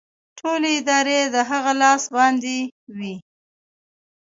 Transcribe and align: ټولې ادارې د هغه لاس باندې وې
ټولې 0.39 0.71
ادارې 0.79 1.19
د 1.33 1.35
هغه 1.49 1.71
لاس 1.81 2.03
باندې 2.15 2.57
وې 2.97 3.15